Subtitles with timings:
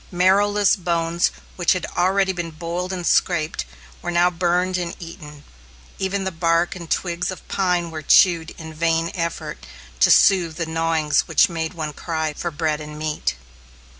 [0.11, 3.65] Marrowless bones which had already been boiled and scraped,
[4.01, 5.43] were now burned and eaten,
[5.99, 9.59] even the bark and twigs of pine were chewed in the vain effort
[9.99, 13.35] to soothe the gnawings which made one cry for bread and meat.